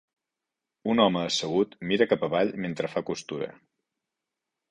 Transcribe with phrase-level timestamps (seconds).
[0.93, 3.51] Un home assegut mira cap avall mentre fa costura.